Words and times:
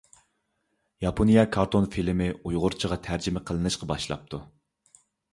ياپونىيە 1.03 1.41
كارتون 1.55 1.83
فىلىمى 1.95 2.29
ئۇيغۇرچىغا 2.37 2.97
تەرجىمە 3.09 3.43
قىلىنىشقا 3.51 3.89
باشلاپتۇ. 3.93 4.41